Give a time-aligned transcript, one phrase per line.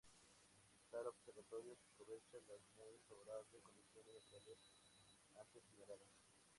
[0.89, 4.73] Tal observatorio aprovecha las muy favorable condiciones naturales
[5.39, 6.09] antes señaladas.